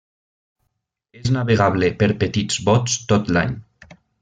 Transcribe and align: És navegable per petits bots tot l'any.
És 1.19 1.29
navegable 1.35 1.91
per 2.01 2.09
petits 2.25 2.59
bots 2.71 2.97
tot 3.13 3.31
l'any. 3.39 3.55